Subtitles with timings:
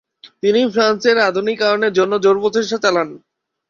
[0.43, 3.09] তিনি ফ্রান্সের আধুনিকায়নের জন্য জোর প্রচেষ্টা চালান।